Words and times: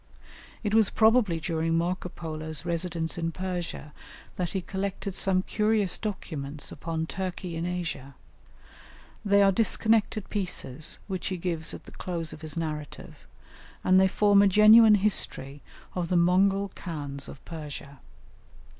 It 0.63 0.73
was 0.73 0.89
probably 0.89 1.39
during 1.39 1.77
Marco 1.77 2.09
Polo's 2.09 2.65
residence 2.65 3.19
in 3.19 3.31
Persia 3.31 3.93
that 4.35 4.49
he 4.49 4.61
collected 4.61 5.13
some 5.13 5.43
curious 5.43 5.95
documents 5.99 6.71
upon 6.71 7.05
Turkey 7.05 7.55
in 7.55 7.67
Asia; 7.67 8.15
they 9.23 9.43
are 9.43 9.51
disconnected 9.51 10.27
pieces, 10.31 10.97
which 11.07 11.27
he 11.27 11.37
gives 11.37 11.71
at 11.75 11.83
the 11.85 11.91
close 11.91 12.33
of 12.33 12.41
his 12.41 12.57
narrative, 12.57 13.27
and 13.83 13.99
they 14.01 14.07
form 14.07 14.41
a 14.41 14.47
genuine 14.47 14.95
history 14.95 15.61
of 15.93 16.09
the 16.09 16.17
Mongol 16.17 16.71
Khans 16.73 17.29
of 17.29 17.37
Persia. 17.45 17.99